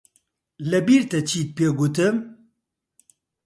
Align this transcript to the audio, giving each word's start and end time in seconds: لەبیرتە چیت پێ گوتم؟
لەبیرتە 0.69 1.19
چیت 1.29 1.49
پێ 1.57 1.67
گوتم؟ 1.77 2.15